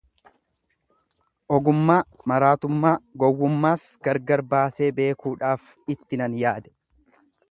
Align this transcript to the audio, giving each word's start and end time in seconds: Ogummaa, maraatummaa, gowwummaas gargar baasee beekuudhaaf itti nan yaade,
Ogummaa, 1.57 1.97
maraatummaa, 2.31 2.93
gowwummaas 3.23 3.85
gargar 4.07 4.45
baasee 4.55 4.89
beekuudhaaf 5.01 5.71
itti 5.95 6.23
nan 6.23 6.41
yaade, 6.45 6.77